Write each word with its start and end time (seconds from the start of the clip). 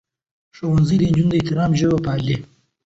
ښوونځی 0.57 0.95
نجونې 1.03 1.33
د 1.35 1.37
احترام 1.39 1.71
ژبه 1.79 1.97
پالي. 2.05 2.35